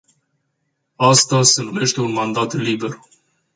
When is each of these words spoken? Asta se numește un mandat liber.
Asta 0.95 1.43
se 1.43 1.61
numește 1.63 2.01
un 2.01 2.11
mandat 2.11 2.53
liber. 2.53 2.99